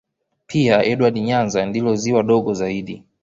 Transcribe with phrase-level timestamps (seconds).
[0.47, 3.03] Pia Edward Nyanza ndilo ziwa dogo zaidi